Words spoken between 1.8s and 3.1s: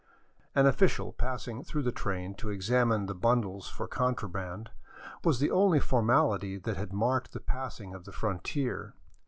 the train to examine